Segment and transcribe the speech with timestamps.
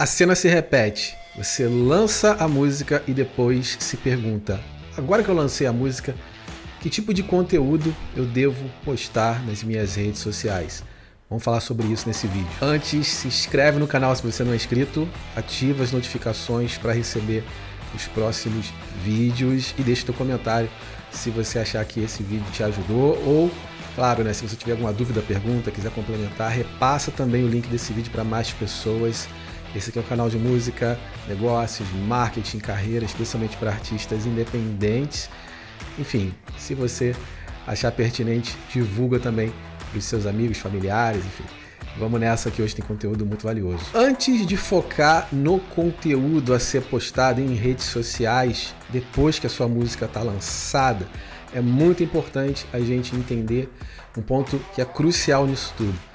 [0.00, 1.14] A cena se repete.
[1.36, 4.58] Você lança a música e depois se pergunta:
[4.96, 6.14] agora que eu lancei a música,
[6.80, 10.82] que tipo de conteúdo eu devo postar nas minhas redes sociais?
[11.28, 12.48] Vamos falar sobre isso nesse vídeo.
[12.62, 17.44] Antes, se inscreve no canal se você não é inscrito, ativa as notificações para receber
[17.94, 18.72] os próximos
[19.04, 20.70] vídeos e deixa teu comentário
[21.10, 23.50] se você achar que esse vídeo te ajudou ou,
[23.94, 27.92] claro, né, se você tiver alguma dúvida, pergunta, quiser complementar, repassa também o link desse
[27.92, 29.28] vídeo para mais pessoas.
[29.74, 30.98] Esse aqui é o canal de música,
[31.28, 35.30] negócios, marketing, carreira, especialmente para artistas independentes.
[35.96, 37.14] Enfim, se você
[37.66, 39.52] achar pertinente, divulga também
[39.88, 41.44] para os seus amigos, familiares, enfim.
[41.96, 43.84] Vamos nessa que hoje tem conteúdo muito valioso.
[43.94, 49.68] Antes de focar no conteúdo a ser postado em redes sociais, depois que a sua
[49.68, 51.06] música está lançada,
[51.52, 53.68] é muito importante a gente entender
[54.16, 56.10] um ponto que é crucial nisso tudo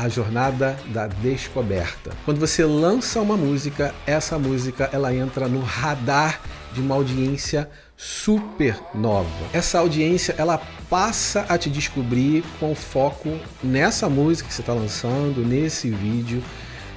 [0.00, 2.12] a jornada da descoberta.
[2.24, 6.40] Quando você lança uma música, essa música ela entra no radar
[6.72, 9.28] de uma audiência super nova.
[9.52, 15.44] Essa audiência ela passa a te descobrir com foco nessa música que você está lançando,
[15.44, 16.42] nesse vídeo.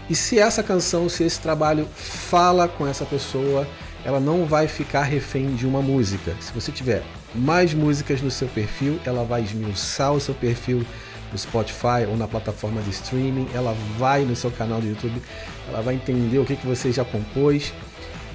[0.10, 3.68] E se essa canção, se esse trabalho fala com essa pessoa,
[4.06, 6.34] ela não vai ficar refém de uma música.
[6.40, 7.04] Se você tiver
[7.36, 10.86] mais músicas no seu perfil, ela vai esmiuçar o seu perfil
[11.34, 15.22] no Spotify ou na plataforma de streaming, ela vai no seu canal do YouTube,
[15.68, 17.74] ela vai entender o que, que você já compôs.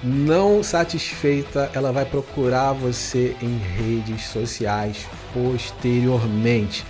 [0.03, 6.85] Não satisfeita, ela vai procurar você em redes sociais posteriormente.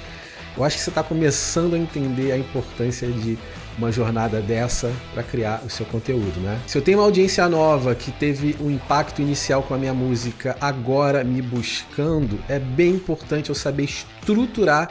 [0.57, 3.39] Eu acho que você está começando a entender a importância de
[3.79, 6.61] uma jornada dessa para criar o seu conteúdo, né?
[6.67, 10.57] Se eu tenho uma audiência nova que teve um impacto inicial com a minha música,
[10.61, 14.91] agora me buscando, é bem importante eu saber estruturar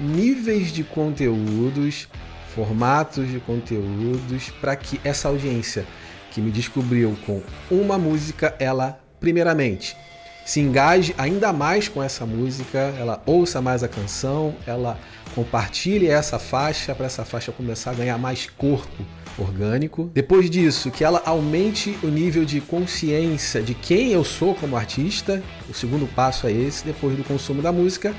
[0.00, 2.08] níveis de conteúdos,
[2.54, 5.84] formatos de conteúdos, para que essa audiência
[6.30, 9.96] que me descobriu com uma música, ela, primeiramente,
[10.44, 14.98] se engaje ainda mais com essa música, ela ouça mais a canção, ela
[15.34, 19.04] compartilhe essa faixa para essa faixa começar a ganhar mais corpo
[19.36, 20.10] orgânico.
[20.14, 25.42] Depois disso, que ela aumente o nível de consciência de quem eu sou como artista.
[25.68, 28.14] O segundo passo é esse, depois do consumo da música,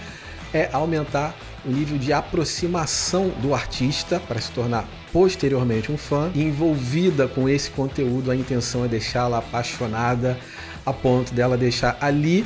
[0.54, 1.34] é aumentar
[1.68, 6.32] o nível de aproximação do artista para se tornar posteriormente um fã.
[6.34, 10.38] envolvida com esse conteúdo, a intenção é deixá-la apaixonada
[10.86, 12.46] a ponto dela deixar ali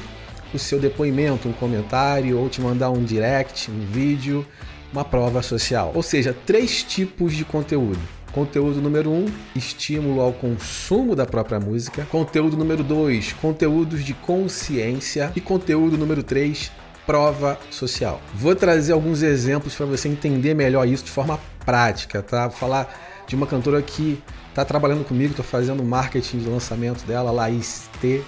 [0.53, 4.45] o seu depoimento, um comentário ou te mandar um direct, um vídeo,
[4.91, 5.91] uma prova social.
[5.93, 7.99] Ou seja, três tipos de conteúdo.
[8.31, 12.07] Conteúdo número um, estímulo ao consumo da própria música.
[12.09, 15.31] Conteúdo número dois, conteúdos de consciência.
[15.35, 16.71] E conteúdo número três,
[17.05, 18.21] prova social.
[18.33, 22.47] Vou trazer alguns exemplos para você entender melhor isso de forma prática, tá?
[22.47, 27.31] Vou falar de uma cantora que está trabalhando comigo, estou fazendo marketing de lançamento dela,
[27.31, 28.21] Laís T,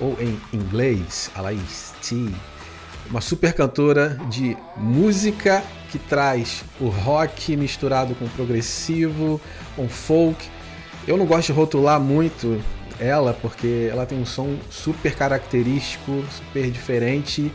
[0.00, 2.28] ou em inglês, a Laís T.
[3.10, 9.40] Uma super cantora de música que traz o rock misturado com progressivo,
[9.74, 10.48] com folk.
[11.08, 12.62] Eu não gosto de rotular muito
[13.00, 17.52] ela porque ela tem um som super característico, super diferente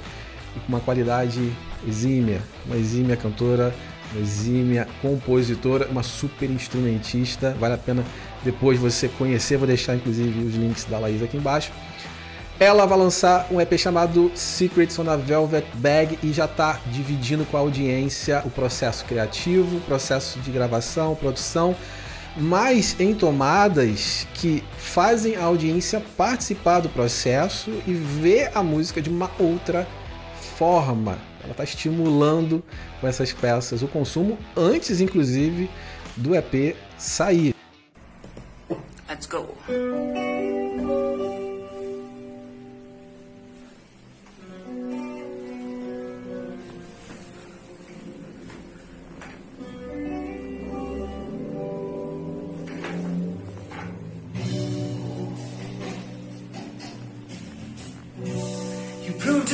[0.55, 1.51] e com uma qualidade
[1.87, 3.73] exímia, uma exímia cantora,
[4.11, 7.55] uma exímia compositora, uma super instrumentista.
[7.59, 8.03] Vale a pena
[8.43, 11.71] depois você conhecer, vou deixar inclusive os links da Laís aqui embaixo.
[12.57, 17.43] Ela vai lançar um EP chamado Secrets on a Velvet Bag e já está dividindo
[17.45, 21.75] com a audiência o processo criativo, o processo de gravação, produção,
[22.37, 29.09] mas em tomadas que fazem a audiência participar do processo e ver a música de
[29.09, 30.04] uma outra forma.
[31.43, 32.63] Ela está estimulando
[32.99, 35.69] com essas peças o consumo antes, inclusive,
[36.15, 37.53] do EP sair.
[39.07, 39.55] Let's go.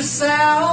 [0.02, 0.71] yourself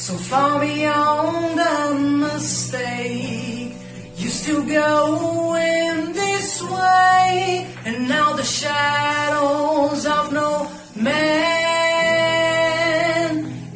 [0.00, 1.94] So far beyond the
[2.26, 3.74] mistake.
[4.16, 7.66] You still go in this way.
[7.84, 11.20] And now the shadows of no man.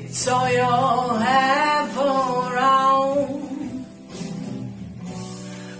[0.01, 3.85] It's all you'll have around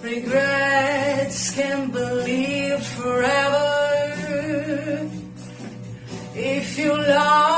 [0.03, 3.71] Regrets can be lived forever.
[6.35, 7.54] If you lost,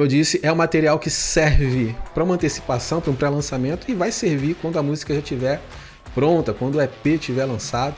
[0.00, 3.94] Como eu disse, é um material que serve para uma antecipação, para um pré-lançamento e
[3.94, 5.60] vai servir quando a música já estiver
[6.14, 7.94] pronta, quando o EP estiver lançado,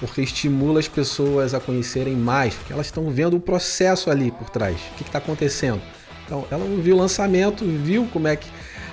[0.00, 4.50] porque estimula as pessoas a conhecerem mais, porque elas estão vendo o processo ali por
[4.50, 5.80] trás, o que está acontecendo.
[6.26, 8.48] Então, ela viu o lançamento, viu como é que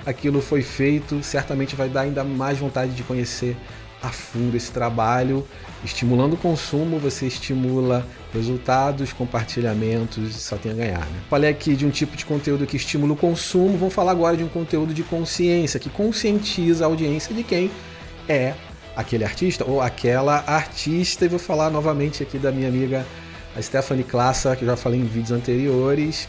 [0.06, 3.56] aquilo foi feito, certamente vai dar ainda mais vontade de conhecer
[4.02, 5.46] a fundo esse trabalho.
[5.84, 11.00] Estimulando o consumo, você estimula resultados, compartilhamentos, só tem a ganhar.
[11.00, 11.20] Né?
[11.28, 14.44] Falei aqui de um tipo de conteúdo que estimula o consumo, vamos falar agora de
[14.44, 17.70] um conteúdo de consciência, que conscientiza a audiência de quem
[18.28, 18.54] é
[18.96, 21.24] aquele artista ou aquela artista.
[21.24, 23.06] E vou falar novamente aqui da minha amiga
[23.54, 26.28] a Stephanie Klassa, que eu já falei em vídeos anteriores.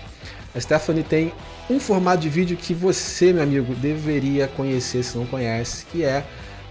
[0.54, 1.34] A Stephanie tem
[1.70, 6.24] um formato de vídeo que você, meu amigo, deveria conhecer se não conhece, que é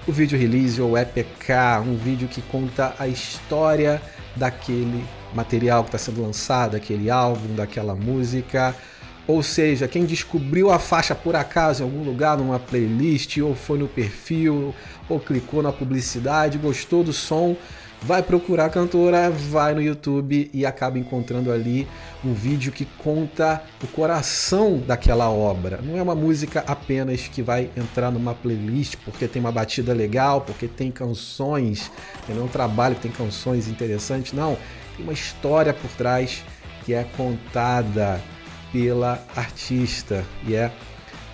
[0.06, 4.02] o vídeo release ou EPK, um vídeo que conta a história
[4.34, 5.04] daquele
[5.34, 8.75] material que está sendo lançado, daquele álbum, daquela música.
[9.26, 13.78] Ou seja, quem descobriu a faixa por acaso em algum lugar, numa playlist, ou foi
[13.78, 14.75] no perfil,
[15.08, 17.56] ou clicou na publicidade, gostou do som,
[18.04, 21.87] vai procurar a cantora, vai no YouTube e acaba encontrando ali
[22.25, 25.81] um vídeo que conta o coração daquela obra.
[25.82, 30.40] Não é uma música apenas que vai entrar numa playlist porque tem uma batida legal,
[30.40, 31.90] porque tem canções,
[32.28, 34.56] não é um trabalho que tem canções interessantes, não.
[34.96, 36.44] Tem uma história por trás
[36.84, 38.20] que é contada
[38.72, 40.72] pela artista e é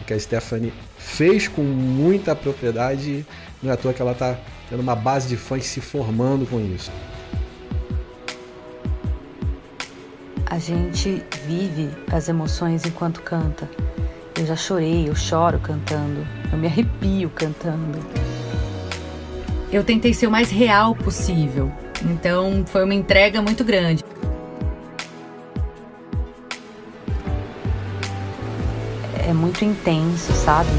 [0.00, 3.24] o que a Stephanie fez com muita propriedade.
[3.62, 4.36] Não é à toa que ela está
[4.68, 6.90] tendo uma base de fãs se formando com isso.
[10.46, 13.68] A gente vive as emoções enquanto canta.
[14.38, 17.98] Eu já chorei, eu choro cantando, eu me arrepio cantando.
[19.70, 21.70] Eu tentei ser o mais real possível,
[22.02, 24.04] então foi uma entrega muito grande.
[29.26, 30.70] É muito intenso, sabe?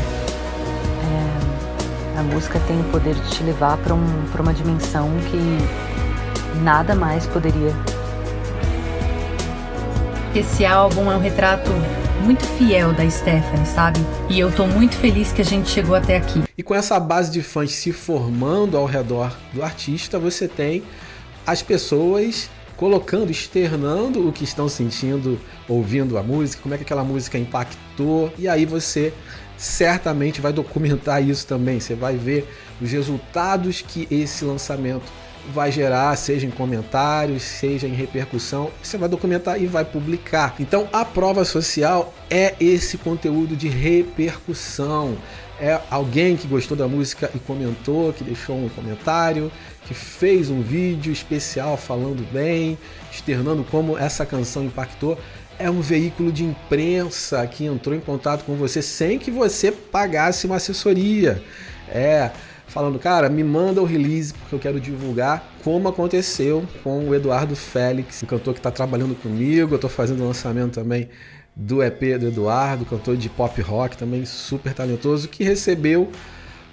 [2.20, 7.26] A música tem o poder de te levar para um, uma dimensão que nada mais
[7.26, 7.74] poderia.
[10.36, 11.72] Esse álbum é um retrato
[12.26, 14.02] muito fiel da Stephanie, sabe?
[14.30, 16.44] E eu tô muito feliz que a gente chegou até aqui.
[16.58, 20.84] E com essa base de fãs se formando ao redor do artista, você tem
[21.48, 25.40] as pessoas colocando, externando o que estão sentindo
[25.70, 29.14] ouvindo a música, como é que aquela música impactou, e aí você
[29.60, 31.80] certamente vai documentar isso também.
[31.80, 32.48] Você vai ver
[32.82, 35.12] os resultados que esse lançamento
[35.54, 40.56] vai gerar, seja em comentários, seja em repercussão, você vai documentar e vai publicar.
[40.60, 45.18] Então, a prova social é esse conteúdo de repercussão.
[45.60, 49.52] É alguém que gostou da música e comentou, que deixou um comentário,
[49.86, 52.78] que fez um vídeo especial falando bem,
[53.12, 55.18] externando como essa canção impactou
[55.60, 60.48] é um veículo de imprensa que entrou em contato com você sem que você pagasse
[60.48, 61.44] uma assessoria.
[61.90, 62.32] É,
[62.66, 67.56] falando, cara, me manda o release porque eu quero divulgar, como aconteceu com o Eduardo
[67.56, 69.74] Félix, um cantor que está trabalhando comigo.
[69.74, 71.10] Eu estou fazendo o lançamento também
[71.54, 76.10] do EP do Eduardo, cantor de pop rock também super talentoso, que recebeu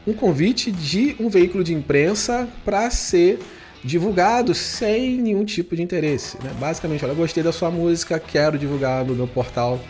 [0.07, 3.41] um convite de um veículo de imprensa para ser
[3.85, 6.37] divulgado sem nenhum tipo de interesse.
[6.43, 6.51] Né?
[6.59, 9.81] Basicamente, olha, gostei da sua música, quero divulgar no meu portal,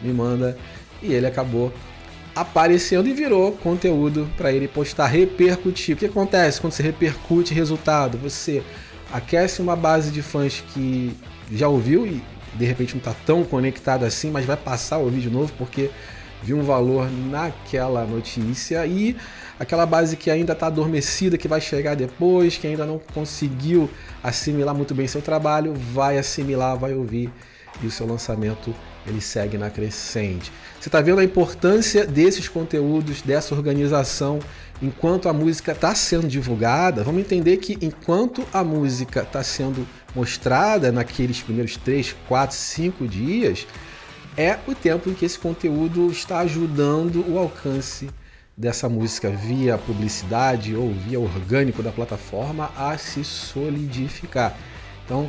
[0.00, 0.56] me manda.
[1.02, 1.72] E ele acabou
[2.34, 5.94] aparecendo e virou conteúdo para ele postar, repercutir.
[5.94, 8.18] O que acontece quando você repercute resultado?
[8.18, 8.62] Você
[9.12, 11.14] aquece uma base de fãs que
[11.52, 12.22] já ouviu e
[12.54, 15.90] de repente não está tão conectado assim, mas vai passar a ouvir de novo porque
[16.42, 19.16] viu um valor naquela notícia e
[19.58, 23.88] aquela base que ainda está adormecida, que vai chegar depois, que ainda não conseguiu
[24.22, 27.30] assimilar muito bem seu trabalho, vai assimilar, vai ouvir
[27.82, 28.74] e o seu lançamento
[29.06, 30.50] ele segue na crescente.
[30.80, 34.38] Você está vendo a importância desses conteúdos, dessa organização,
[34.80, 37.02] enquanto a música está sendo divulgada.
[37.02, 43.66] Vamos entender que enquanto a música está sendo mostrada naqueles primeiros 3, 4, 5 dias,
[44.36, 48.08] é o tempo em que esse conteúdo está ajudando o alcance
[48.56, 54.56] dessa música via publicidade ou via orgânico da plataforma a se solidificar.
[55.04, 55.28] Então,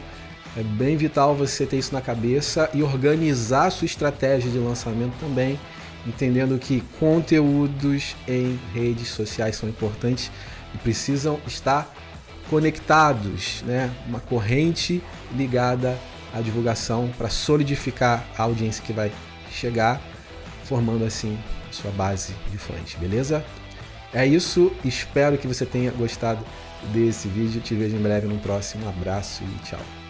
[0.55, 5.13] é bem vital você ter isso na cabeça e organizar a sua estratégia de lançamento
[5.19, 5.59] também,
[6.07, 10.31] entendendo que conteúdos em redes sociais são importantes
[10.73, 11.93] e precisam estar
[12.49, 13.91] conectados, né?
[14.07, 15.01] Uma corrente
[15.35, 15.97] ligada
[16.33, 19.11] à divulgação para solidificar a audiência que vai
[19.51, 19.99] chegar,
[20.63, 21.37] formando assim
[21.75, 23.45] sua base de fãs, beleza?
[24.13, 26.43] É isso, espero que você tenha gostado
[26.93, 27.61] desse vídeo.
[27.61, 28.85] Te vejo em breve no próximo.
[28.85, 30.04] Um abraço e tchau.